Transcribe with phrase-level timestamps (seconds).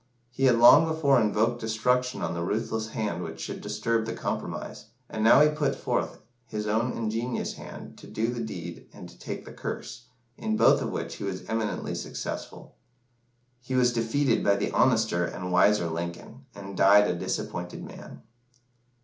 [0.31, 4.87] "He had long before invoked destruction on the ruthless hand which should disturb the compromise,
[5.07, 9.19] and now he put forth his own ingenious hand to do the deed and to
[9.19, 12.73] take the curse, in both of which he was eminently successful."
[13.61, 18.23] He was defeated by the honester and wiser Lincoln, and died a disappointed man.